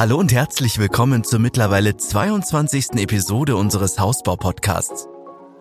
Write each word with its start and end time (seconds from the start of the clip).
Hallo 0.00 0.16
und 0.16 0.32
herzlich 0.32 0.78
willkommen 0.78 1.24
zur 1.24 1.40
mittlerweile 1.40 1.94
22. 1.94 2.92
Episode 3.02 3.54
unseres 3.54 4.00
Hausbau-Podcasts. 4.00 5.06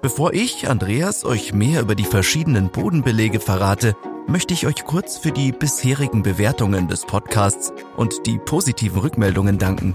Bevor 0.02 0.34
ich, 0.34 0.70
Andreas, 0.70 1.26
euch 1.26 1.52
mehr 1.52 1.82
über 1.82 1.94
die 1.94 2.06
verschiedenen 2.06 2.70
Bodenbelege 2.70 3.42
verrate, 3.42 3.98
möchte 4.30 4.54
ich 4.54 4.66
euch 4.66 4.86
kurz 4.86 5.18
für 5.18 5.34
die 5.34 5.52
bisherigen 5.52 6.24
Bewertungen 6.24 6.88
des 6.88 7.06
Podcasts 7.06 7.74
und 7.98 8.26
die 8.28 8.40
positiven 8.40 9.02
Rückmeldungen 9.02 9.58
danken. 9.58 9.94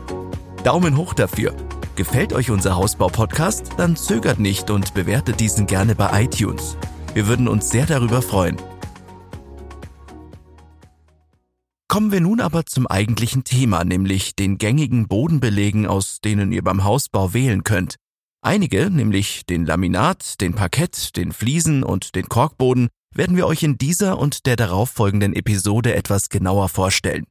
Daumen 0.63 0.99
hoch 0.99 1.15
dafür. 1.15 1.55
Gefällt 1.97 2.35
euch 2.35 2.51
unser 2.51 2.77
Hausbau-Podcast? 2.77 3.71
Dann 3.79 3.97
zögert 3.97 4.41
nicht 4.41 4.69
und 4.69 4.93
bewertet 4.93 5.41
diesen 5.41 5.67
gerne 5.67 5.95
bei 5.95 6.23
iTunes. 6.23 6.77
Wir 7.15 7.29
würden 7.29 7.49
uns 7.49 7.71
sehr 7.71 7.87
darüber 7.87 8.21
freuen. 8.21 8.59
Kommen 11.95 12.11
wir 12.11 12.21
nun 12.21 12.41
aber 12.41 12.67
zum 12.67 12.89
eigentlichen 12.89 13.45
Thema, 13.45 13.85
nämlich 13.85 14.35
den 14.35 14.59
gängigen 14.59 15.07
Bodenbelegen, 15.07 15.87
aus 15.87 16.21
denen 16.21 16.51
ihr 16.51 16.65
beim 16.65 16.83
Hausbau 16.83 17.35
wählen 17.35 17.63
könnt. 17.63 17.95
Einige, 18.43 18.91
nämlich 18.91 19.47
den 19.47 19.65
Laminat, 19.65 20.41
den 20.41 20.55
Parkett, 20.55 21.17
den 21.17 21.33
Fliesen 21.33 21.85
und 21.85 22.17
den 22.17 22.29
Korkboden, 22.29 22.89
werden 23.15 23.37
wir 23.37 23.47
euch 23.47 23.63
in 23.63 23.79
dieser 23.79 24.19
und 24.19 24.45
der 24.47 24.57
darauffolgenden 24.57 25.35
Episode 25.35 25.95
etwas 25.95 26.31
genauer 26.31 26.69
vorstellen. 26.69 27.27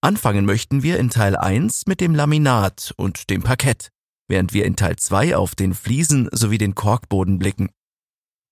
Anfangen 0.00 0.46
möchten 0.46 0.82
wir 0.82 0.98
in 0.98 1.10
Teil 1.10 1.36
1 1.36 1.82
mit 1.86 2.00
dem 2.00 2.14
Laminat 2.14 2.94
und 2.96 3.28
dem 3.28 3.42
Parkett, 3.42 3.90
während 4.28 4.54
wir 4.54 4.64
in 4.64 4.76
Teil 4.76 4.96
2 4.96 5.36
auf 5.36 5.54
den 5.54 5.74
Fliesen 5.74 6.26
sowie 6.32 6.56
den 6.56 6.74
Korkboden 6.74 7.38
blicken. 7.38 7.68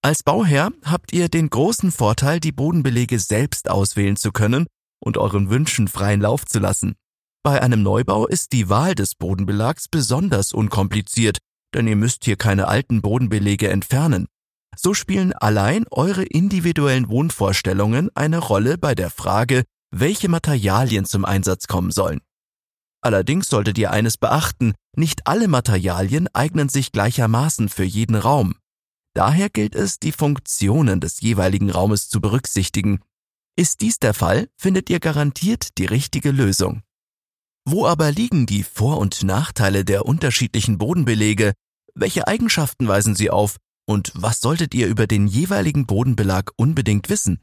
Als 0.02 0.22
Bauherr 0.22 0.72
habt 0.84 1.14
ihr 1.14 1.30
den 1.30 1.48
großen 1.48 1.90
Vorteil, 1.90 2.38
die 2.38 2.52
Bodenbelege 2.52 3.18
selbst 3.18 3.70
auswählen 3.70 4.16
zu 4.16 4.30
können 4.30 4.66
und 5.00 5.16
euren 5.16 5.50
Wünschen 5.50 5.88
freien 5.88 6.20
Lauf 6.20 6.44
zu 6.44 6.58
lassen. 6.58 6.94
Bei 7.42 7.62
einem 7.62 7.82
Neubau 7.82 8.26
ist 8.26 8.52
die 8.52 8.68
Wahl 8.68 8.94
des 8.94 9.14
Bodenbelags 9.14 9.88
besonders 9.88 10.52
unkompliziert, 10.52 11.38
denn 11.74 11.86
ihr 11.86 11.96
müsst 11.96 12.24
hier 12.24 12.36
keine 12.36 12.68
alten 12.68 13.00
Bodenbelege 13.00 13.68
entfernen. 13.68 14.26
So 14.76 14.94
spielen 14.94 15.32
allein 15.32 15.86
eure 15.90 16.24
individuellen 16.24 17.08
Wohnvorstellungen 17.08 18.10
eine 18.14 18.38
Rolle 18.38 18.78
bei 18.78 18.94
der 18.94 19.10
Frage, 19.10 19.64
welche 19.90 20.28
Materialien 20.28 21.04
zum 21.04 21.24
Einsatz 21.24 21.66
kommen 21.66 21.90
sollen. 21.90 22.20
Allerdings 23.00 23.48
solltet 23.48 23.78
ihr 23.78 23.90
eines 23.92 24.16
beachten, 24.16 24.74
nicht 24.96 25.26
alle 25.26 25.48
Materialien 25.48 26.28
eignen 26.32 26.68
sich 26.68 26.92
gleichermaßen 26.92 27.68
für 27.68 27.84
jeden 27.84 28.16
Raum. 28.16 28.56
Daher 29.14 29.48
gilt 29.48 29.74
es, 29.74 29.98
die 29.98 30.12
Funktionen 30.12 31.00
des 31.00 31.20
jeweiligen 31.20 31.70
Raumes 31.70 32.08
zu 32.08 32.20
berücksichtigen 32.20 33.00
ist 33.58 33.80
dies 33.80 33.98
der 33.98 34.14
Fall, 34.14 34.48
findet 34.56 34.88
ihr 34.88 35.00
garantiert 35.00 35.78
die 35.78 35.86
richtige 35.86 36.30
Lösung. 36.30 36.82
Wo 37.64 37.86
aber 37.86 38.12
liegen 38.12 38.46
die 38.46 38.62
Vor- 38.62 38.98
und 38.98 39.24
Nachteile 39.24 39.84
der 39.84 40.06
unterschiedlichen 40.06 40.78
Bodenbelege? 40.78 41.54
Welche 41.94 42.28
Eigenschaften 42.28 42.86
weisen 42.86 43.16
sie 43.16 43.30
auf? 43.30 43.56
Und 43.84 44.12
was 44.14 44.40
solltet 44.40 44.74
ihr 44.74 44.86
über 44.86 45.08
den 45.08 45.26
jeweiligen 45.26 45.86
Bodenbelag 45.86 46.52
unbedingt 46.56 47.08
wissen? 47.08 47.40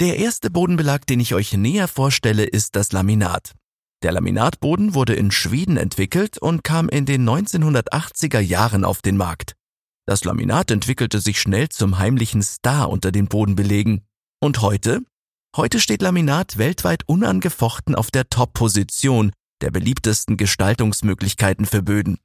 Der 0.00 0.16
erste 0.16 0.50
Bodenbelag, 0.50 1.06
den 1.06 1.20
ich 1.20 1.34
euch 1.34 1.52
näher 1.52 1.86
vorstelle, 1.86 2.44
ist 2.44 2.74
das 2.74 2.90
Laminat. 2.90 3.54
Der 4.02 4.10
Laminatboden 4.10 4.94
wurde 4.94 5.14
in 5.14 5.30
Schweden 5.30 5.76
entwickelt 5.76 6.38
und 6.38 6.64
kam 6.64 6.88
in 6.88 7.06
den 7.06 7.28
1980er 7.28 8.40
Jahren 8.40 8.84
auf 8.84 9.00
den 9.00 9.16
Markt. 9.16 9.54
Das 10.06 10.24
Laminat 10.24 10.70
entwickelte 10.70 11.20
sich 11.20 11.40
schnell 11.40 11.68
zum 11.68 11.98
heimlichen 11.98 12.42
Star 12.42 12.90
unter 12.90 13.12
den 13.12 13.28
Bodenbelegen. 13.28 14.07
Und 14.40 14.62
heute? 14.62 15.00
Heute 15.56 15.80
steht 15.80 16.00
Laminat 16.00 16.58
weltweit 16.58 17.02
unangefochten 17.08 17.96
auf 17.96 18.12
der 18.12 18.28
Top-Position 18.28 19.32
der 19.60 19.72
beliebtesten 19.72 20.36
Gestaltungsmöglichkeiten 20.36 21.66
für 21.66 21.82
Böden. 21.82 22.18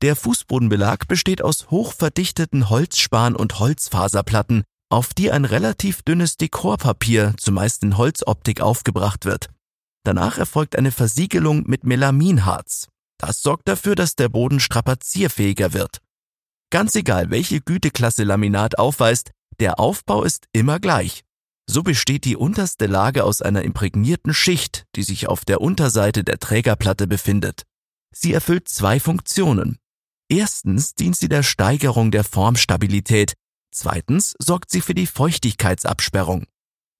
Der 0.00 0.16
Fußbodenbelag 0.16 1.06
besteht 1.06 1.42
aus 1.42 1.70
hochverdichteten 1.70 2.70
Holzspan- 2.70 3.36
und 3.36 3.58
Holzfaserplatten, 3.58 4.64
auf 4.90 5.12
die 5.12 5.30
ein 5.30 5.44
relativ 5.44 6.00
dünnes 6.00 6.38
Dekorpapier, 6.38 7.34
zumeist 7.36 7.82
in 7.82 7.98
Holzoptik, 7.98 8.62
aufgebracht 8.62 9.26
wird. 9.26 9.50
Danach 10.04 10.38
erfolgt 10.38 10.76
eine 10.76 10.90
Versiegelung 10.90 11.64
mit 11.66 11.84
Melaminharz. 11.84 12.88
Das 13.18 13.42
sorgt 13.42 13.68
dafür, 13.68 13.94
dass 13.94 14.16
der 14.16 14.30
Boden 14.30 14.58
strapazierfähiger 14.58 15.74
wird. 15.74 15.98
Ganz 16.70 16.94
egal, 16.94 17.30
welche 17.30 17.60
Güteklasse 17.60 18.24
Laminat 18.24 18.78
aufweist, 18.78 19.32
der 19.60 19.78
Aufbau 19.78 20.24
ist 20.24 20.46
immer 20.52 20.80
gleich. 20.80 21.22
So 21.68 21.82
besteht 21.82 22.24
die 22.24 22.36
unterste 22.36 22.86
Lage 22.86 23.24
aus 23.24 23.40
einer 23.40 23.62
imprägnierten 23.62 24.34
Schicht, 24.34 24.84
die 24.96 25.02
sich 25.02 25.28
auf 25.28 25.44
der 25.44 25.60
Unterseite 25.60 26.24
der 26.24 26.38
Trägerplatte 26.38 27.06
befindet. 27.06 27.62
Sie 28.14 28.32
erfüllt 28.32 28.68
zwei 28.68 29.00
Funktionen. 29.00 29.78
Erstens 30.28 30.94
dient 30.94 31.16
sie 31.16 31.28
der 31.28 31.42
Steigerung 31.42 32.10
der 32.10 32.24
Formstabilität, 32.24 33.34
zweitens 33.70 34.34
sorgt 34.38 34.70
sie 34.70 34.80
für 34.80 34.94
die 34.94 35.06
Feuchtigkeitsabsperrung. 35.06 36.46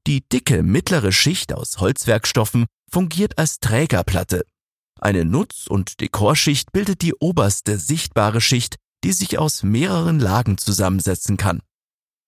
Die 0.06 0.26
dicke 0.28 0.62
mittlere 0.62 1.12
Schicht 1.12 1.52
aus 1.52 1.78
Holzwerkstoffen 1.78 2.66
fungiert 2.90 3.38
als 3.38 3.60
Trägerplatte. 3.60 4.44
Eine 5.00 5.24
Nutz- 5.24 5.66
und 5.66 6.00
Dekorschicht 6.00 6.72
bildet 6.72 7.02
die 7.02 7.14
oberste 7.14 7.78
sichtbare 7.78 8.40
Schicht, 8.40 8.76
die 9.04 9.12
sich 9.12 9.38
aus 9.38 9.62
mehreren 9.62 10.20
Lagen 10.20 10.58
zusammensetzen 10.58 11.36
kann. 11.36 11.60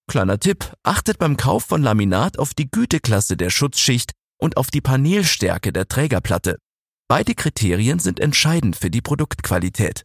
Kleiner 0.07 0.39
Tipp, 0.39 0.73
achtet 0.83 1.19
beim 1.19 1.37
Kauf 1.37 1.65
von 1.65 1.83
Laminat 1.83 2.39
auf 2.39 2.55
die 2.55 2.71
Güteklasse 2.71 3.37
der 3.37 3.51
Schutzschicht 3.51 4.13
und 4.39 4.57
auf 4.57 4.71
die 4.71 4.81
Panelstärke 4.81 5.73
der 5.73 5.89
Trägerplatte. 5.89 6.59
Beide 7.09 7.35
Kriterien 7.35 7.99
sind 7.99 8.21
entscheidend 8.21 8.77
für 8.77 8.91
die 8.91 9.01
Produktqualität. 9.01 10.05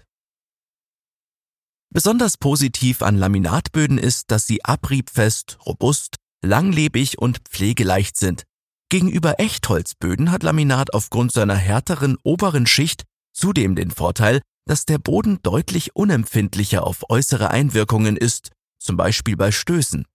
Besonders 1.91 2.37
positiv 2.37 3.01
an 3.01 3.17
Laminatböden 3.17 3.97
ist, 3.97 4.31
dass 4.31 4.45
sie 4.45 4.63
abriebfest, 4.63 5.57
robust, 5.65 6.15
langlebig 6.43 7.17
und 7.17 7.39
pflegeleicht 7.49 8.15
sind. 8.15 8.43
Gegenüber 8.89 9.39
Echtholzböden 9.39 10.31
hat 10.31 10.43
Laminat 10.43 10.93
aufgrund 10.93 11.31
seiner 11.31 11.55
härteren 11.55 12.17
oberen 12.23 12.67
Schicht 12.67 13.03
zudem 13.33 13.75
den 13.75 13.91
Vorteil, 13.91 14.41
dass 14.65 14.85
der 14.85 14.97
Boden 14.97 15.39
deutlich 15.41 15.95
unempfindlicher 15.95 16.85
auf 16.85 17.09
äußere 17.09 17.49
Einwirkungen 17.49 18.17
ist 18.17 18.51
zum 18.79 18.97
Beispiel 18.97 19.37
bei 19.37 19.51
Stößen. 19.51 20.05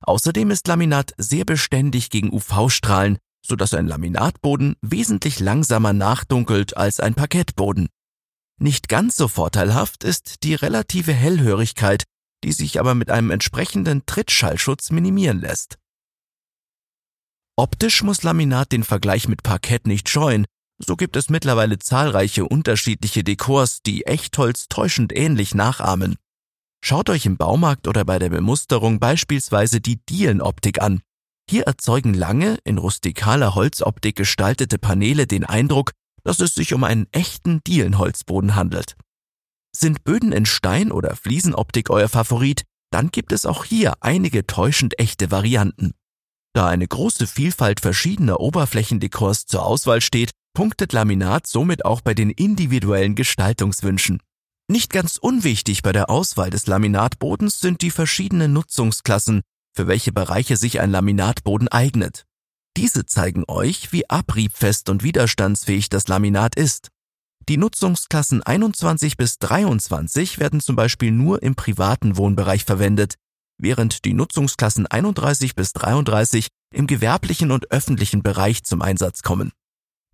Außerdem 0.00 0.50
ist 0.50 0.66
Laminat 0.68 1.12
sehr 1.18 1.44
beständig 1.44 2.10
gegen 2.10 2.32
UV-Strahlen, 2.32 3.18
so 3.44 3.56
dass 3.56 3.74
ein 3.74 3.86
Laminatboden 3.86 4.76
wesentlich 4.80 5.40
langsamer 5.40 5.92
nachdunkelt 5.92 6.76
als 6.76 7.00
ein 7.00 7.14
Parkettboden. 7.14 7.88
Nicht 8.58 8.88
ganz 8.88 9.16
so 9.16 9.28
vorteilhaft 9.28 10.04
ist 10.04 10.44
die 10.44 10.54
relative 10.54 11.12
Hellhörigkeit, 11.12 12.04
die 12.44 12.52
sich 12.52 12.78
aber 12.78 12.94
mit 12.94 13.10
einem 13.10 13.30
entsprechenden 13.30 14.06
Trittschallschutz 14.06 14.90
minimieren 14.90 15.40
lässt. 15.40 15.78
Optisch 17.56 18.02
muss 18.02 18.22
Laminat 18.22 18.72
den 18.72 18.84
Vergleich 18.84 19.28
mit 19.28 19.42
Parkett 19.42 19.86
nicht 19.86 20.08
scheuen, 20.08 20.46
so 20.78 20.96
gibt 20.96 21.16
es 21.16 21.30
mittlerweile 21.30 21.78
zahlreiche 21.78 22.44
unterschiedliche 22.44 23.22
Dekors, 23.22 23.80
die 23.82 24.06
Echtholz 24.06 24.66
täuschend 24.68 25.16
ähnlich 25.16 25.54
nachahmen. 25.54 26.16
Schaut 26.86 27.08
euch 27.08 27.24
im 27.24 27.38
Baumarkt 27.38 27.88
oder 27.88 28.04
bei 28.04 28.18
der 28.18 28.28
Bemusterung 28.28 29.00
beispielsweise 29.00 29.80
die 29.80 30.04
Dielenoptik 30.04 30.82
an. 30.82 31.00
Hier 31.48 31.62
erzeugen 31.62 32.12
lange, 32.12 32.58
in 32.62 32.76
rustikaler 32.76 33.54
Holzoptik 33.54 34.16
gestaltete 34.16 34.76
Paneele 34.76 35.26
den 35.26 35.46
Eindruck, 35.46 35.92
dass 36.24 36.40
es 36.40 36.54
sich 36.54 36.74
um 36.74 36.84
einen 36.84 37.06
echten 37.10 37.64
Dielenholzboden 37.66 38.54
handelt. 38.54 38.96
Sind 39.74 40.04
Böden 40.04 40.32
in 40.32 40.44
Stein- 40.44 40.92
oder 40.92 41.16
Fliesenoptik 41.16 41.88
euer 41.88 42.10
Favorit, 42.10 42.64
dann 42.90 43.10
gibt 43.10 43.32
es 43.32 43.46
auch 43.46 43.64
hier 43.64 43.94
einige 44.00 44.46
täuschend 44.46 44.98
echte 44.98 45.30
Varianten. 45.30 45.94
Da 46.52 46.66
eine 46.66 46.86
große 46.86 47.26
Vielfalt 47.26 47.80
verschiedener 47.80 48.40
Oberflächendekors 48.40 49.46
zur 49.46 49.64
Auswahl 49.64 50.02
steht, 50.02 50.32
punktet 50.52 50.92
Laminat 50.92 51.46
somit 51.46 51.86
auch 51.86 52.02
bei 52.02 52.12
den 52.12 52.28
individuellen 52.28 53.14
Gestaltungswünschen. 53.14 54.20
Nicht 54.66 54.90
ganz 54.90 55.18
unwichtig 55.18 55.82
bei 55.82 55.92
der 55.92 56.08
Auswahl 56.08 56.48
des 56.48 56.66
Laminatbodens 56.66 57.60
sind 57.60 57.82
die 57.82 57.90
verschiedenen 57.90 58.54
Nutzungsklassen, 58.54 59.42
für 59.74 59.86
welche 59.86 60.10
Bereiche 60.10 60.56
sich 60.56 60.80
ein 60.80 60.90
Laminatboden 60.90 61.68
eignet. 61.68 62.24
Diese 62.76 63.04
zeigen 63.04 63.44
euch, 63.46 63.92
wie 63.92 64.08
abriebfest 64.08 64.88
und 64.88 65.02
widerstandsfähig 65.02 65.90
das 65.90 66.08
Laminat 66.08 66.56
ist. 66.56 66.88
Die 67.46 67.58
Nutzungsklassen 67.58 68.42
21 68.42 69.18
bis 69.18 69.38
23 69.38 70.38
werden 70.38 70.60
zum 70.60 70.76
Beispiel 70.76 71.10
nur 71.10 71.42
im 71.42 71.56
privaten 71.56 72.16
Wohnbereich 72.16 72.64
verwendet, 72.64 73.16
während 73.58 74.06
die 74.06 74.14
Nutzungsklassen 74.14 74.86
31 74.86 75.54
bis 75.54 75.74
33 75.74 76.48
im 76.72 76.86
gewerblichen 76.86 77.50
und 77.50 77.70
öffentlichen 77.70 78.22
Bereich 78.22 78.64
zum 78.64 78.80
Einsatz 78.80 79.22
kommen. 79.22 79.52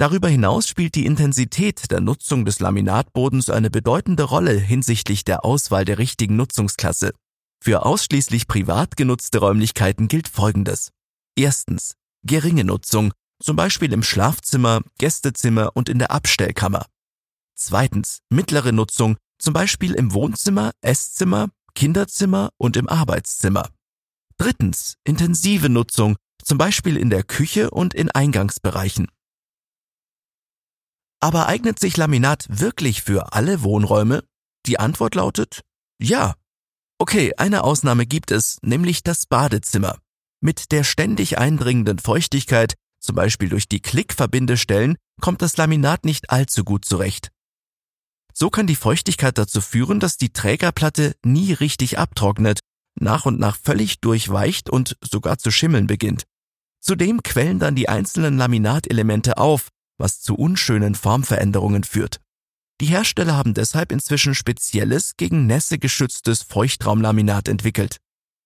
Darüber 0.00 0.30
hinaus 0.30 0.66
spielt 0.66 0.94
die 0.94 1.04
Intensität 1.04 1.90
der 1.90 2.00
Nutzung 2.00 2.46
des 2.46 2.58
Laminatbodens 2.58 3.50
eine 3.50 3.68
bedeutende 3.68 4.22
Rolle 4.22 4.54
hinsichtlich 4.54 5.24
der 5.24 5.44
Auswahl 5.44 5.84
der 5.84 5.98
richtigen 5.98 6.36
Nutzungsklasse. 6.36 7.12
Für 7.62 7.84
ausschließlich 7.84 8.48
privat 8.48 8.96
genutzte 8.96 9.40
Räumlichkeiten 9.40 10.08
gilt 10.08 10.26
Folgendes. 10.26 10.88
Erstens. 11.36 11.96
Geringe 12.26 12.64
Nutzung, 12.64 13.12
zum 13.42 13.56
Beispiel 13.56 13.92
im 13.92 14.02
Schlafzimmer, 14.02 14.80
Gästezimmer 14.96 15.72
und 15.74 15.90
in 15.90 15.98
der 15.98 16.12
Abstellkammer. 16.12 16.86
Zweitens, 17.54 18.20
mittlere 18.30 18.72
Nutzung, 18.72 19.18
zum 19.38 19.52
Beispiel 19.52 19.92
im 19.92 20.14
Wohnzimmer, 20.14 20.70
Esszimmer, 20.80 21.50
Kinderzimmer 21.74 22.48
und 22.56 22.78
im 22.78 22.88
Arbeitszimmer. 22.88 23.68
Drittens, 24.38 24.94
intensive 25.04 25.68
Nutzung, 25.68 26.16
zum 26.42 26.56
Beispiel 26.56 26.96
in 26.96 27.10
der 27.10 27.22
Küche 27.22 27.70
und 27.70 27.92
in 27.92 28.10
Eingangsbereichen. 28.10 29.06
Aber 31.20 31.46
eignet 31.46 31.78
sich 31.78 31.96
Laminat 31.96 32.46
wirklich 32.48 33.02
für 33.02 33.32
alle 33.34 33.62
Wohnräume? 33.62 34.24
Die 34.66 34.78
Antwort 34.78 35.14
lautet 35.14 35.60
ja. 36.00 36.34
Okay, 36.98 37.34
eine 37.36 37.62
Ausnahme 37.62 38.06
gibt 38.06 38.30
es, 38.30 38.58
nämlich 38.62 39.02
das 39.02 39.26
Badezimmer. 39.26 39.98
Mit 40.40 40.72
der 40.72 40.82
ständig 40.82 41.36
eindringenden 41.38 41.98
Feuchtigkeit, 41.98 42.74
zum 43.00 43.16
Beispiel 43.16 43.50
durch 43.50 43.68
die 43.68 43.80
Klickverbindestellen, 43.80 44.96
kommt 45.20 45.42
das 45.42 45.58
Laminat 45.58 46.06
nicht 46.06 46.30
allzu 46.30 46.64
gut 46.64 46.86
zurecht. 46.86 47.28
So 48.32 48.48
kann 48.48 48.66
die 48.66 48.76
Feuchtigkeit 48.76 49.36
dazu 49.36 49.60
führen, 49.60 50.00
dass 50.00 50.16
die 50.16 50.32
Trägerplatte 50.32 51.14
nie 51.22 51.52
richtig 51.52 51.98
abtrocknet, 51.98 52.60
nach 52.98 53.26
und 53.26 53.38
nach 53.38 53.58
völlig 53.58 54.00
durchweicht 54.00 54.70
und 54.70 54.96
sogar 55.02 55.36
zu 55.36 55.50
schimmeln 55.50 55.86
beginnt. 55.86 56.24
Zudem 56.80 57.22
quellen 57.22 57.58
dann 57.58 57.74
die 57.74 57.90
einzelnen 57.90 58.38
Laminatelemente 58.38 59.36
auf, 59.36 59.68
was 60.00 60.20
zu 60.20 60.34
unschönen 60.34 60.94
Formveränderungen 60.94 61.84
führt. 61.84 62.20
Die 62.80 62.86
Hersteller 62.86 63.36
haben 63.36 63.54
deshalb 63.54 63.92
inzwischen 63.92 64.34
spezielles 64.34 65.16
gegen 65.16 65.46
Nässe 65.46 65.78
geschütztes 65.78 66.42
Feuchtraumlaminat 66.42 67.46
entwickelt. 67.46 67.98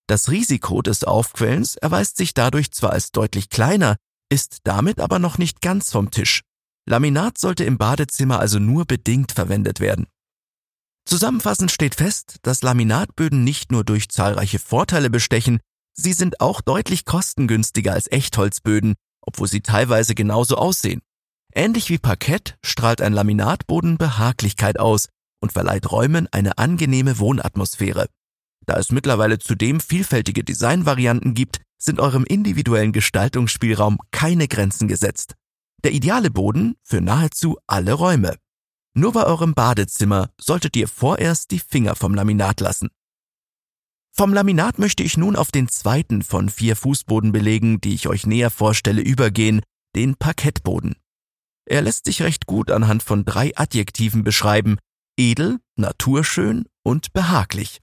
Das 0.07 0.29
Risiko 0.29 0.81
des 0.81 1.03
Aufquellens 1.03 1.77
erweist 1.77 2.17
sich 2.17 2.33
dadurch 2.33 2.71
zwar 2.71 2.91
als 2.91 3.11
deutlich 3.11 3.49
kleiner, 3.49 3.95
ist 4.29 4.59
damit 4.63 4.99
aber 4.99 5.19
noch 5.19 5.37
nicht 5.37 5.61
ganz 5.61 5.91
vom 5.91 6.11
Tisch. 6.11 6.41
Laminat 6.87 7.37
sollte 7.37 7.63
im 7.63 7.77
Badezimmer 7.77 8.39
also 8.39 8.59
nur 8.59 8.85
bedingt 8.85 9.31
verwendet 9.31 9.79
werden. 9.79 10.05
Zusammenfassend 11.07 11.71
steht 11.71 11.95
fest, 11.95 12.37
dass 12.41 12.61
Laminatböden 12.61 13.43
nicht 13.43 13.71
nur 13.71 13.83
durch 13.83 14.09
zahlreiche 14.09 14.59
Vorteile 14.59 15.09
bestechen, 15.09 15.59
sie 15.93 16.13
sind 16.13 16.41
auch 16.41 16.61
deutlich 16.61 17.05
kostengünstiger 17.05 17.93
als 17.93 18.11
Echtholzböden, 18.11 18.95
obwohl 19.21 19.47
sie 19.47 19.61
teilweise 19.61 20.13
genauso 20.13 20.57
aussehen. 20.57 21.01
Ähnlich 21.57 21.89
wie 21.89 21.97
Parkett 21.97 22.57
strahlt 22.61 23.01
ein 23.01 23.13
Laminatboden 23.13 23.97
Behaglichkeit 23.97 24.77
aus 24.77 25.07
und 25.41 25.53
verleiht 25.53 25.89
Räumen 25.89 26.27
eine 26.31 26.57
angenehme 26.57 27.17
Wohnatmosphäre. 27.17 28.07
Da 28.65 28.77
es 28.77 28.91
mittlerweile 28.91 29.39
zudem 29.39 29.79
vielfältige 29.79 30.43
Designvarianten 30.43 31.33
gibt, 31.33 31.61
sind 31.77 32.01
eurem 32.01 32.25
individuellen 32.25 32.91
Gestaltungsspielraum 32.91 33.99
keine 34.11 34.49
Grenzen 34.49 34.89
gesetzt. 34.89 35.35
Der 35.83 35.93
ideale 35.93 36.29
Boden 36.29 36.75
für 36.83 36.99
nahezu 36.99 37.57
alle 37.67 37.93
Räume. 37.93 38.35
Nur 38.93 39.13
bei 39.13 39.23
eurem 39.23 39.53
Badezimmer 39.53 40.31
solltet 40.39 40.75
ihr 40.75 40.89
vorerst 40.89 41.51
die 41.51 41.59
Finger 41.59 41.95
vom 41.95 42.15
Laminat 42.15 42.59
lassen. 42.59 42.89
Vom 44.11 44.33
Laminat 44.33 44.79
möchte 44.79 45.03
ich 45.03 45.17
nun 45.17 45.35
auf 45.35 45.51
den 45.51 45.69
zweiten 45.69 46.21
von 46.21 46.49
vier 46.49 46.75
Fußbodenbelegen, 46.75 47.79
die 47.79 47.93
ich 47.93 48.07
euch 48.07 48.25
näher 48.25 48.49
vorstelle, 48.49 49.01
übergehen, 49.01 49.61
den 49.95 50.15
Parkettboden. 50.15 50.95
Er 51.65 51.81
lässt 51.81 52.05
sich 52.05 52.21
recht 52.21 52.45
gut 52.45 52.71
anhand 52.71 53.03
von 53.03 53.25
drei 53.25 53.55
Adjektiven 53.55 54.23
beschreiben, 54.23 54.77
edel, 55.17 55.59
naturschön 55.75 56.65
und 56.83 57.13
behaglich. 57.13 57.81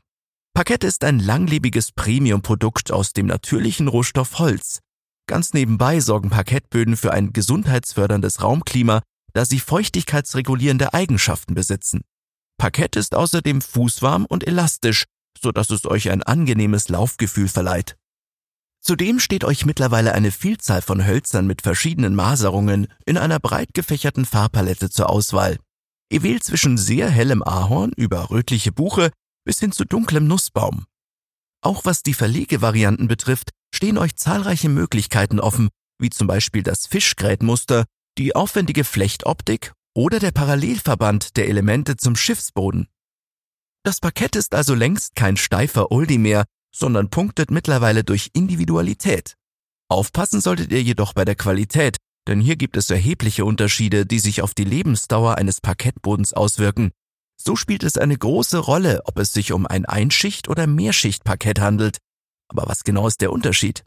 Parkett 0.55 0.85
ist 0.85 1.03
ein 1.05 1.19
langlebiges 1.19 1.93
Premiumprodukt 1.93 2.93
aus 2.93 3.13
dem 3.13 3.27
natürlichen 3.27 3.89
Rohstoff 3.89 4.39
Holz. 4.39 4.81
Ganz 5.27 5.55
nebenbei 5.55 6.01
sorgen 6.01 6.31
Parkettböden 6.31 6.97
für 6.97 7.13
ein 7.13 7.33
gesundheitsförderndes 7.33 8.43
Raumklima, 8.43 9.03
da 9.33 9.45
sie 9.45 9.61
feuchtigkeitsregulierende 9.61 10.93
Eigenschaften 10.93 11.55
besitzen. 11.55 12.03
Parkett 12.59 12.97
ist 12.97 13.15
außerdem 13.15 13.63
fußwarm 13.63 14.27
und 14.27 14.47
elastisch, 14.47 15.07
so 15.41 15.53
dass 15.53 15.71
es 15.71 15.87
euch 15.87 16.11
ein 16.11 16.23
angenehmes 16.23 16.89
Laufgefühl 16.89 17.49
verleiht. 17.49 17.97
Zudem 18.85 19.21
steht 19.21 19.45
euch 19.45 19.65
mittlerweile 19.65 20.13
eine 20.13 20.33
Vielzahl 20.33 20.83
von 20.83 21.07
Hölzern 21.07 21.47
mit 21.47 21.63
verschiedenen 21.63 22.17
Maserungen 22.17 22.89
in 23.07 23.17
einer 23.17 23.39
breit 23.39 23.75
gefächerten 23.75 24.25
Farbpalette 24.25 24.91
zur 24.91 25.09
Auswahl. 25.09 25.59
Ihr 26.11 26.25
wählt 26.25 26.43
zwischen 26.43 26.77
sehr 26.77 27.09
hellem 27.09 27.45
Ahorn 27.45 27.93
über 27.97 28.31
rötliche 28.31 28.73
Buche 28.73 29.13
bis 29.45 29.61
hin 29.61 29.71
zu 29.71 29.85
dunklem 29.85 30.27
Nussbaum. 30.27 30.85
Auch 31.63 31.85
was 31.85 32.03
die 32.03 32.13
Verlegevarianten 32.13 33.07
betrifft, 33.07 33.51
stehen 33.73 33.99
euch 33.99 34.17
zahlreiche 34.17 34.69
Möglichkeiten 34.69 35.39
offen, 35.39 35.69
wie 36.01 36.11
zum 36.11 36.27
Beispiel 36.27 36.65
das 36.65 36.87
Fischgrätmuster, 36.87 37.85
die 38.19 38.35
aufwendige 38.35 38.83
Flechtoptik 38.83 39.73
oder 39.95 40.19
der 40.19 40.33
Parallelverband 40.33 41.37
der 41.37 41.49
Elemente 41.49 41.97
zum 41.97 42.17
Schiffsboden. 42.17 42.89
Das 43.85 44.01
Parkett 44.01 44.35
ist 44.35 44.55
also 44.55 44.75
längst 44.75 45.15
kein 45.15 45.37
steifer 45.37 45.93
Oldie 45.93 46.19
mehr, 46.19 46.45
sondern 46.75 47.11
punktet 47.11 47.51
mittlerweile 47.51 48.05
durch 48.05 48.31
Individualität. 48.33 49.37
Aufpassen 49.89 50.41
solltet 50.41 50.73
ihr 50.73 50.83
jedoch 50.83 51.13
bei 51.13 51.25
der 51.25 51.35
Qualität, 51.35 51.99
denn 52.27 52.41
hier 52.41 52.57
gibt 52.57 52.77
es 52.77 52.91
erhebliche 52.91 53.45
Unterschiede, 53.45 54.07
die 54.07 54.19
sich 54.19 54.43
auf 54.43 54.55
die 54.55 54.65
Lebensdauer 54.65 55.37
eines 55.37 55.61
Parkettbodens 55.61 56.33
auswirken. 56.33 56.93
So 57.37 57.57
spielt 57.57 57.83
es 57.83 57.99
eine 57.99 58.17
große 58.17 58.59
Rolle, 58.59 59.03
ob 59.05 59.19
es 59.19 59.33
sich 59.33 59.53
um 59.53 59.67
ein 59.67 59.85
Einschicht- 59.85 60.49
oder 60.49 60.67
Mehrschichtparkett 60.67 61.61
handelt. 61.61 61.99
Aber 62.49 62.69
was 62.69 62.85
genau 62.85 63.07
ist 63.07 63.21
der 63.21 63.33
Unterschied? 63.33 63.85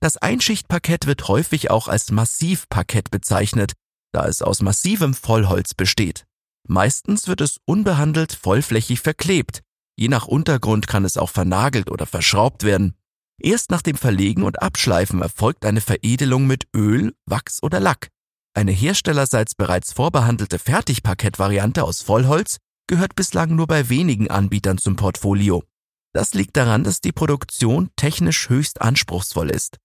Das 0.00 0.16
Einschichtparkett 0.16 1.06
wird 1.06 1.28
häufig 1.28 1.70
auch 1.70 1.88
als 1.88 2.10
Massivparkett 2.10 3.10
bezeichnet, 3.10 3.72
da 4.12 4.26
es 4.26 4.42
aus 4.42 4.62
massivem 4.62 5.14
Vollholz 5.14 5.74
besteht. 5.74 6.24
Meistens 6.66 7.28
wird 7.28 7.40
es 7.40 7.58
unbehandelt 7.66 8.32
vollflächig 8.32 9.00
verklebt, 9.00 9.60
Je 9.96 10.08
nach 10.08 10.26
Untergrund 10.26 10.86
kann 10.86 11.04
es 11.04 11.16
auch 11.16 11.30
vernagelt 11.30 11.90
oder 11.90 12.06
verschraubt 12.06 12.64
werden. 12.64 12.94
Erst 13.40 13.70
nach 13.70 13.82
dem 13.82 13.96
Verlegen 13.96 14.42
und 14.42 14.62
Abschleifen 14.62 15.22
erfolgt 15.22 15.64
eine 15.64 15.80
Veredelung 15.80 16.46
mit 16.46 16.66
Öl, 16.74 17.14
Wachs 17.26 17.62
oder 17.62 17.80
Lack. 17.80 18.08
Eine 18.54 18.72
herstellerseits 18.72 19.54
bereits 19.54 19.92
vorbehandelte 19.92 20.58
Fertigparkettvariante 20.58 21.82
aus 21.82 22.02
Vollholz 22.02 22.58
gehört 22.86 23.16
bislang 23.16 23.56
nur 23.56 23.66
bei 23.66 23.88
wenigen 23.88 24.30
Anbietern 24.30 24.78
zum 24.78 24.96
Portfolio. 24.96 25.64
Das 26.12 26.34
liegt 26.34 26.56
daran, 26.56 26.84
dass 26.84 27.00
die 27.00 27.12
Produktion 27.12 27.90
technisch 27.96 28.48
höchst 28.48 28.80
anspruchsvoll 28.80 29.50
ist. 29.50 29.78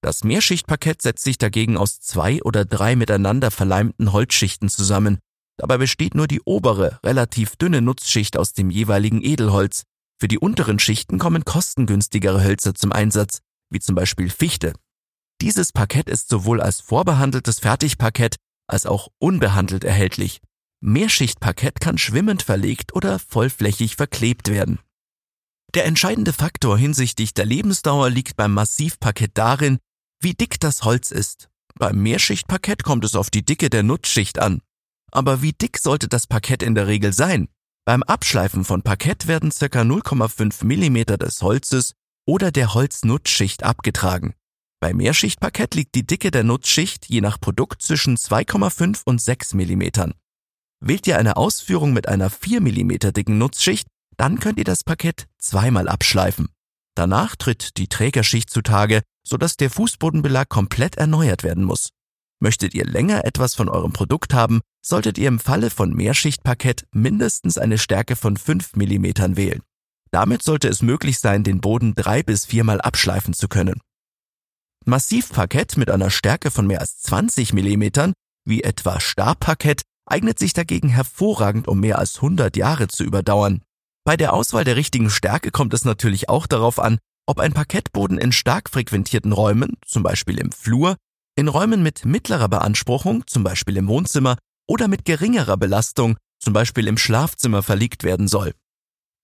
Das 0.00 0.22
Mehrschichtparkett 0.22 1.02
setzt 1.02 1.24
sich 1.24 1.38
dagegen 1.38 1.76
aus 1.76 2.00
zwei 2.00 2.40
oder 2.42 2.64
drei 2.64 2.94
miteinander 2.94 3.50
verleimten 3.50 4.12
Holzschichten 4.12 4.68
zusammen, 4.68 5.18
Dabei 5.58 5.78
besteht 5.78 6.14
nur 6.14 6.26
die 6.26 6.42
obere, 6.44 6.98
relativ 7.04 7.56
dünne 7.56 7.80
Nutzschicht 7.80 8.36
aus 8.36 8.52
dem 8.52 8.70
jeweiligen 8.70 9.22
Edelholz. 9.22 9.84
Für 10.18 10.28
die 10.28 10.38
unteren 10.38 10.78
Schichten 10.78 11.18
kommen 11.18 11.44
kostengünstigere 11.44 12.42
Hölzer 12.42 12.74
zum 12.74 12.92
Einsatz, 12.92 13.40
wie 13.70 13.80
zum 13.80 13.94
Beispiel 13.94 14.30
Fichte. 14.30 14.72
Dieses 15.40 15.72
Parkett 15.72 16.08
ist 16.08 16.28
sowohl 16.28 16.60
als 16.60 16.80
vorbehandeltes 16.80 17.58
Fertigparkett 17.58 18.36
als 18.66 18.86
auch 18.86 19.08
unbehandelt 19.18 19.84
erhältlich. 19.84 20.40
Mehrschichtparkett 20.80 21.80
kann 21.80 21.98
schwimmend 21.98 22.42
verlegt 22.42 22.94
oder 22.94 23.18
vollflächig 23.18 23.96
verklebt 23.96 24.48
werden. 24.48 24.80
Der 25.74 25.84
entscheidende 25.84 26.32
Faktor 26.32 26.78
hinsichtlich 26.78 27.34
der 27.34 27.44
Lebensdauer 27.44 28.10
liegt 28.10 28.36
beim 28.36 28.54
Massivparkett 28.54 29.32
darin, 29.34 29.78
wie 30.20 30.34
dick 30.34 30.60
das 30.60 30.84
Holz 30.84 31.10
ist. 31.10 31.48
Beim 31.78 32.02
Mehrschichtparkett 32.02 32.82
kommt 32.82 33.04
es 33.04 33.14
auf 33.14 33.30
die 33.30 33.44
Dicke 33.44 33.68
der 33.68 33.82
Nutzschicht 33.82 34.38
an. 34.38 34.60
Aber 35.16 35.40
wie 35.40 35.54
dick 35.54 35.78
sollte 35.78 36.08
das 36.08 36.26
Parkett 36.26 36.62
in 36.62 36.74
der 36.74 36.88
Regel 36.88 37.14
sein? 37.14 37.48
Beim 37.86 38.02
Abschleifen 38.02 38.66
von 38.66 38.82
Parkett 38.82 39.26
werden 39.26 39.48
ca. 39.48 39.64
0,5 39.64 40.62
mm 40.62 41.16
des 41.16 41.40
Holzes 41.40 41.94
oder 42.26 42.50
der 42.52 42.74
Holznutzschicht 42.74 43.62
abgetragen. 43.62 44.34
Bei 44.78 44.92
Mehrschichtparkett 44.92 45.74
liegt 45.74 45.94
die 45.94 46.06
Dicke 46.06 46.30
der 46.30 46.44
Nutzschicht 46.44 47.06
je 47.06 47.22
nach 47.22 47.40
Produkt 47.40 47.80
zwischen 47.80 48.18
2,5 48.18 49.04
und 49.06 49.22
6 49.22 49.54
mm. 49.54 50.10
Wählt 50.80 51.06
ihr 51.06 51.18
eine 51.18 51.38
Ausführung 51.38 51.94
mit 51.94 52.08
einer 52.08 52.28
4 52.28 52.60
mm 52.60 52.98
dicken 53.14 53.38
Nutzschicht, 53.38 53.88
dann 54.18 54.38
könnt 54.38 54.58
ihr 54.58 54.64
das 54.64 54.84
Parkett 54.84 55.28
zweimal 55.38 55.88
abschleifen. 55.88 56.50
Danach 56.94 57.36
tritt 57.36 57.78
die 57.78 57.88
Trägerschicht 57.88 58.50
zutage, 58.50 59.00
sodass 59.26 59.56
der 59.56 59.70
Fußbodenbelag 59.70 60.50
komplett 60.50 60.96
erneuert 60.96 61.42
werden 61.42 61.64
muss. 61.64 61.88
Möchtet 62.40 62.74
ihr 62.74 62.84
länger 62.84 63.24
etwas 63.24 63.54
von 63.54 63.68
eurem 63.68 63.92
Produkt 63.92 64.34
haben, 64.34 64.60
solltet 64.82 65.18
ihr 65.18 65.28
im 65.28 65.38
Falle 65.38 65.70
von 65.70 65.94
Mehrschichtparkett 65.94 66.86
mindestens 66.92 67.58
eine 67.58 67.78
Stärke 67.78 68.14
von 68.14 68.36
5 68.36 68.76
mm 68.76 69.36
wählen. 69.36 69.62
Damit 70.10 70.42
sollte 70.42 70.68
es 70.68 70.82
möglich 70.82 71.18
sein, 71.18 71.44
den 71.44 71.60
Boden 71.60 71.94
drei 71.94 72.22
bis 72.22 72.44
viermal 72.44 72.80
abschleifen 72.80 73.34
zu 73.34 73.48
können. 73.48 73.80
Massivparkett 74.84 75.76
mit 75.76 75.90
einer 75.90 76.10
Stärke 76.10 76.50
von 76.50 76.66
mehr 76.66 76.80
als 76.80 76.98
20 77.00 77.52
mm, 77.52 78.12
wie 78.44 78.62
etwa 78.62 79.00
Stabparkett, 79.00 79.82
eignet 80.06 80.38
sich 80.38 80.52
dagegen 80.52 80.88
hervorragend, 80.88 81.66
um 81.66 81.80
mehr 81.80 81.98
als 81.98 82.16
100 82.16 82.56
Jahre 82.56 82.86
zu 82.86 83.02
überdauern. 83.02 83.62
Bei 84.04 84.16
der 84.16 84.32
Auswahl 84.32 84.62
der 84.62 84.76
richtigen 84.76 85.10
Stärke 85.10 85.50
kommt 85.50 85.74
es 85.74 85.84
natürlich 85.84 86.28
auch 86.28 86.46
darauf 86.46 86.78
an, 86.78 86.98
ob 87.26 87.40
ein 87.40 87.52
Parkettboden 87.52 88.18
in 88.18 88.30
stark 88.30 88.70
frequentierten 88.70 89.32
Räumen, 89.32 89.76
zum 89.84 90.04
Beispiel 90.04 90.38
im 90.38 90.52
Flur, 90.52 90.96
in 91.36 91.48
Räumen 91.48 91.82
mit 91.82 92.04
mittlerer 92.04 92.48
Beanspruchung, 92.48 93.26
zum 93.26 93.44
Beispiel 93.44 93.76
im 93.76 93.88
Wohnzimmer, 93.88 94.38
oder 94.66 94.88
mit 94.88 95.04
geringerer 95.04 95.56
Belastung, 95.56 96.16
zum 96.40 96.52
Beispiel 96.52 96.88
im 96.88 96.96
Schlafzimmer, 96.96 97.62
verlegt 97.62 98.02
werden 98.02 98.26
soll. 98.26 98.52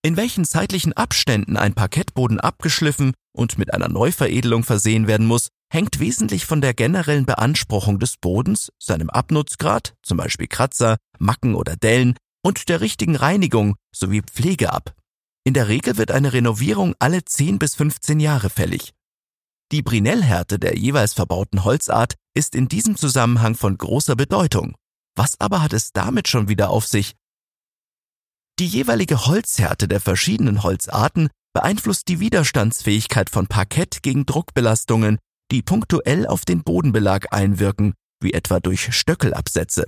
In 0.05 0.15
welchen 0.15 0.45
zeitlichen 0.45 0.93
Abständen 0.93 1.57
ein 1.57 1.73
Parkettboden 1.73 2.39
abgeschliffen 2.39 3.13
und 3.35 3.57
mit 3.57 3.73
einer 3.73 3.89
Neuveredelung 3.89 4.63
versehen 4.63 5.07
werden 5.07 5.25
muss, 5.25 5.47
hängt 5.71 5.99
wesentlich 5.99 6.45
von 6.45 6.61
der 6.61 6.73
generellen 6.73 7.25
Beanspruchung 7.25 7.97
des 7.97 8.17
Bodens, 8.17 8.69
seinem 8.79 9.09
Abnutzgrad, 9.09 9.95
zum 10.03 10.17
Beispiel 10.17 10.47
Kratzer, 10.47 10.97
Macken 11.17 11.55
oder 11.55 11.75
Dellen, 11.75 12.15
und 12.45 12.69
der 12.69 12.81
richtigen 12.81 13.15
Reinigung 13.15 13.75
sowie 13.95 14.21
Pflege 14.21 14.71
ab. 14.71 14.93
In 15.45 15.53
der 15.53 15.67
Regel 15.67 15.97
wird 15.97 16.11
eine 16.11 16.33
Renovierung 16.33 16.93
alle 16.99 17.25
10 17.25 17.57
bis 17.57 17.75
15 17.75 18.19
Jahre 18.19 18.49
fällig. 18.49 18.93
Die 19.73 19.81
Brinellhärte 19.81 20.59
der 20.59 20.77
jeweils 20.77 21.15
verbauten 21.15 21.63
Holzart 21.63 22.13
ist 22.35 22.53
in 22.53 22.67
diesem 22.67 22.95
Zusammenhang 22.95 23.55
von 23.55 23.75
großer 23.75 24.15
Bedeutung. 24.15 24.75
Was 25.15 25.41
aber 25.41 25.63
hat 25.63 25.73
es 25.73 25.91
damit 25.91 26.27
schon 26.27 26.47
wieder 26.47 26.69
auf 26.69 26.85
sich? 26.85 27.15
Die 28.59 28.67
jeweilige 28.67 29.25
Holzhärte 29.25 29.87
der 29.87 29.99
verschiedenen 29.99 30.61
Holzarten 30.61 31.29
beeinflusst 31.53 32.07
die 32.07 32.19
Widerstandsfähigkeit 32.19 33.31
von 33.31 33.47
Parkett 33.47 34.03
gegen 34.03 34.27
Druckbelastungen, 34.27 35.17
die 35.49 35.63
punktuell 35.63 36.27
auf 36.27 36.45
den 36.45 36.63
Bodenbelag 36.63 37.33
einwirken, 37.33 37.95
wie 38.21 38.33
etwa 38.33 38.59
durch 38.59 38.95
Stöckelabsätze. 38.95 39.85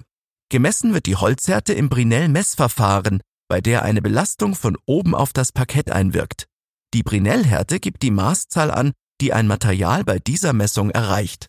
Gemessen 0.50 0.96
wird 0.96 1.06
die 1.06 1.16
Holzhärte 1.16 1.74
im 1.74 1.90
Brinell-Messverfahren, 1.90 3.22
bei 3.48 3.62
der 3.62 3.84
eine 3.84 4.02
Belastung 4.02 4.56
von 4.56 4.80
oben 4.88 5.14
auf 5.14 5.32
das 5.32 5.52
Parkett 5.52 5.92
einwirkt. 5.92 6.48
Die 6.96 7.04
Brinell-Härte 7.04 7.80
gibt 7.80 8.02
die 8.02 8.10
Maßzahl 8.10 8.72
an, 8.72 8.94
die 9.22 9.34
ein 9.34 9.48
Material 9.48 10.04
bei 10.04 10.20
dieser 10.20 10.54
Messung 10.54 10.92
erreicht. 10.92 11.48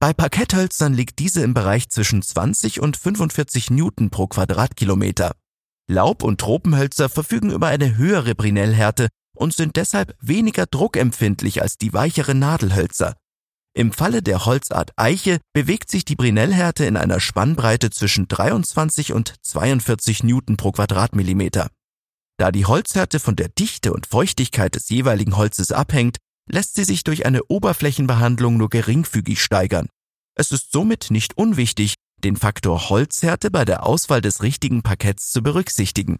Bei 0.00 0.12
Parketthölzern 0.12 0.94
liegt 0.94 1.18
diese 1.18 1.42
im 1.42 1.54
Bereich 1.54 1.88
zwischen 1.88 2.22
20 2.22 2.80
und 2.80 2.96
45 2.96 3.70
Newton 3.70 4.10
pro 4.10 4.28
Quadratkilometer. 4.28 5.34
Laub- 5.90 6.22
und 6.22 6.40
Tropenhölzer 6.40 7.08
verfügen 7.08 7.50
über 7.50 7.66
eine 7.66 7.96
höhere 7.96 8.34
Brinellhärte 8.34 9.08
und 9.34 9.54
sind 9.54 9.76
deshalb 9.76 10.14
weniger 10.20 10.66
druckempfindlich 10.66 11.62
als 11.62 11.78
die 11.78 11.92
weicheren 11.92 12.38
Nadelhölzer. 12.38 13.16
Im 13.74 13.92
Falle 13.92 14.22
der 14.22 14.44
Holzart 14.44 14.90
Eiche 14.96 15.38
bewegt 15.52 15.90
sich 15.90 16.04
die 16.04 16.16
Brinellhärte 16.16 16.84
in 16.84 16.96
einer 16.96 17.20
Spannbreite 17.20 17.90
zwischen 17.90 18.28
23 18.28 19.12
und 19.12 19.34
42 19.42 20.24
Newton 20.24 20.56
pro 20.56 20.72
Quadratmillimeter. 20.72 21.70
Da 22.38 22.52
die 22.52 22.66
Holzhärte 22.66 23.20
von 23.20 23.36
der 23.36 23.48
Dichte 23.48 23.92
und 23.92 24.06
Feuchtigkeit 24.06 24.74
des 24.74 24.88
jeweiligen 24.88 25.36
Holzes 25.36 25.72
abhängt, 25.72 26.18
lässt 26.48 26.74
sie 26.74 26.84
sich 26.84 27.04
durch 27.04 27.26
eine 27.26 27.44
Oberflächenbehandlung 27.44 28.56
nur 28.56 28.68
geringfügig 28.68 29.42
steigern. 29.42 29.88
Es 30.34 30.52
ist 30.52 30.72
somit 30.72 31.10
nicht 31.10 31.36
unwichtig, 31.36 31.94
den 32.24 32.36
Faktor 32.36 32.88
Holzhärte 32.88 33.50
bei 33.50 33.64
der 33.64 33.84
Auswahl 33.84 34.20
des 34.20 34.42
richtigen 34.42 34.82
Parketts 34.82 35.30
zu 35.30 35.42
berücksichtigen. 35.42 36.18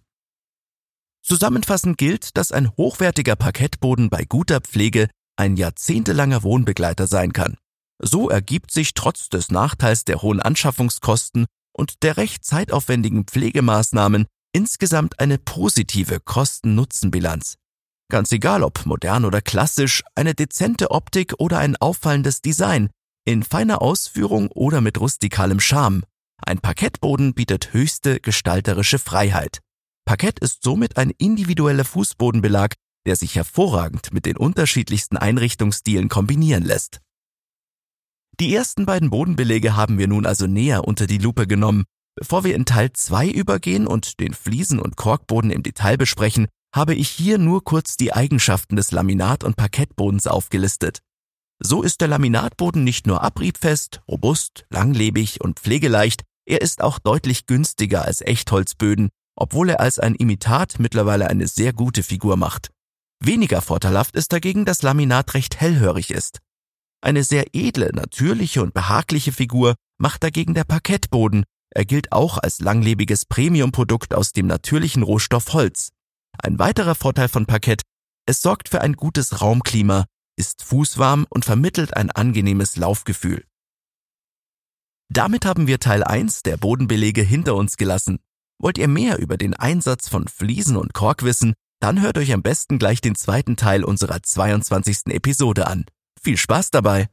Zusammenfassend 1.23 1.99
gilt, 1.99 2.37
dass 2.37 2.52
ein 2.52 2.70
hochwertiger 2.76 3.37
Parkettboden 3.37 4.08
bei 4.08 4.25
guter 4.25 4.61
Pflege 4.61 5.08
ein 5.37 5.56
jahrzehntelanger 5.56 6.42
Wohnbegleiter 6.42 7.06
sein 7.06 7.32
kann. 7.32 7.56
So 8.00 8.30
ergibt 8.30 8.70
sich 8.70 8.94
trotz 8.94 9.28
des 9.28 9.50
Nachteils 9.50 10.04
der 10.04 10.23
hohen 10.23 10.40
Anschaffungskosten 10.40 11.47
und 11.73 12.02
der 12.02 12.16
recht 12.16 12.44
zeitaufwendigen 12.44 13.25
Pflegemaßnahmen 13.25 14.26
insgesamt 14.52 15.20
eine 15.20 15.38
positive 15.38 16.20
Kosten-Nutzen-Bilanz. 16.20 17.56
Ganz 18.10 18.32
egal 18.32 18.62
ob 18.62 18.86
modern 18.86 19.26
oder 19.26 19.42
klassisch, 19.42 20.02
eine 20.14 20.34
dezente 20.34 20.90
Optik 20.90 21.34
oder 21.38 21.58
ein 21.58 21.76
auffallendes 21.76 22.40
Design, 22.40 22.88
in 23.26 23.42
feiner 23.42 23.82
Ausführung 23.82 24.48
oder 24.48 24.80
mit 24.80 24.98
rustikalem 24.98 25.60
Charme. 25.60 26.04
Ein 26.38 26.58
Parkettboden 26.60 27.34
bietet 27.34 27.74
höchste 27.74 28.20
gestalterische 28.20 28.98
Freiheit. 28.98 29.60
Parkett 30.06 30.38
ist 30.38 30.62
somit 30.62 30.96
ein 30.96 31.10
individueller 31.10 31.84
Fußbodenbelag, 31.84 32.72
der 33.06 33.16
sich 33.16 33.36
hervorragend 33.36 34.10
mit 34.14 34.24
den 34.24 34.38
unterschiedlichsten 34.38 35.18
Einrichtungsstilen 35.18 36.08
kombinieren 36.08 36.64
lässt. 36.64 37.00
Die 38.40 38.54
ersten 38.54 38.86
beiden 38.86 39.10
Bodenbelege 39.10 39.76
haben 39.76 39.98
wir 39.98 40.08
nun 40.08 40.24
also 40.24 40.46
näher 40.46 40.84
unter 40.84 41.06
die 41.06 41.18
Lupe 41.18 41.46
genommen. 41.46 41.84
Bevor 42.14 42.44
wir 42.44 42.54
in 42.54 42.64
Teil 42.64 42.92
2 42.92 43.28
übergehen 43.28 43.86
und 43.86 44.18
den 44.18 44.32
Fliesen- 44.32 44.80
und 44.80 44.96
Korkboden 44.96 45.50
im 45.50 45.62
Detail 45.62 45.98
besprechen, 45.98 46.48
habe 46.75 46.94
ich 46.94 47.08
hier 47.08 47.38
nur 47.38 47.64
kurz 47.64 47.96
die 47.96 48.12
Eigenschaften 48.12 48.76
des 48.76 48.92
Laminat- 48.92 49.44
und 49.44 49.56
Parkettbodens 49.56 50.26
aufgelistet. 50.26 51.00
So 51.60 51.82
ist 51.82 52.00
der 52.00 52.08
Laminatboden 52.08 52.84
nicht 52.84 53.06
nur 53.06 53.22
abriebfest, 53.22 54.00
robust, 54.08 54.64
langlebig 54.70 55.40
und 55.40 55.58
pflegeleicht, 55.58 56.22
er 56.46 56.62
ist 56.62 56.82
auch 56.82 56.98
deutlich 56.98 57.46
günstiger 57.46 58.04
als 58.04 58.20
Echtholzböden, 58.20 59.10
obwohl 59.37 59.70
er 59.70 59.80
als 59.80 59.98
ein 59.98 60.14
Imitat 60.14 60.78
mittlerweile 60.78 61.28
eine 61.28 61.46
sehr 61.46 61.72
gute 61.72 62.02
Figur 62.02 62.37
macht. 62.37 62.70
Weniger 63.20 63.60
vorteilhaft 63.60 64.16
ist 64.16 64.32
dagegen, 64.32 64.64
dass 64.64 64.82
Laminat 64.82 65.34
recht 65.34 65.60
hellhörig 65.60 66.10
ist. 66.10 66.38
Eine 67.00 67.22
sehr 67.22 67.54
edle, 67.54 67.90
natürliche 67.92 68.62
und 68.62 68.75
behagliche 68.75 69.32
Figur 69.32 69.75
macht 69.98 70.22
dagegen 70.22 70.54
der 70.54 70.64
Parkettboden. 70.64 71.44
Er 71.70 71.84
gilt 71.84 72.12
auch 72.12 72.38
als 72.38 72.60
langlebiges 72.60 73.26
Premiumprodukt 73.26 74.14
aus 74.14 74.32
dem 74.32 74.46
natürlichen 74.46 75.02
Rohstoff 75.02 75.52
Holz. 75.52 75.90
Ein 76.42 76.59
weiterer 76.59 76.95
Vorteil 76.95 77.28
von 77.28 77.47
Parkett, 77.47 77.83
es 78.26 78.42
sorgt 78.42 78.68
für 78.68 78.80
ein 78.80 78.95
gutes 78.95 79.40
Raumklima, 79.40 80.07
ist 80.37 80.62
fußwarm 80.62 81.26
und 81.28 81.45
vermittelt 81.45 81.97
ein 81.97 82.11
angenehmes 82.11 82.76
Laufgefühl. 82.76 83.45
Damit 85.11 85.45
haben 85.47 85.66
wir 85.66 85.80
Teil 85.80 86.04
1 86.04 86.42
der 86.42 86.57
Bodenbelege 86.57 87.23
hinter 87.23 87.54
uns 87.57 87.76
gelassen. 87.76 88.18
Wollt 88.61 88.78
ihr 88.78 88.88
mehr 88.88 89.18
über 89.18 89.37
den 89.37 89.54
Einsatz 89.54 90.09
von 90.09 90.28
Fliesen 90.28 90.76
und 90.76 90.92
Kork 90.92 91.23
wissen, 91.23 91.54
dann 91.80 92.02
hört 92.02 92.18
euch 92.18 92.33
am 92.33 92.42
besten 92.42 92.78
gleich 92.78 93.00
den 93.00 93.14
zweiten 93.14 93.57
Teil 93.57 93.85
unserer 93.85 94.23
22. 94.23 95.07
Episode 95.07 95.66
an. 95.66 95.87
Viel 96.21 96.37
Spaß 96.37 96.71
dabei! 96.71 97.09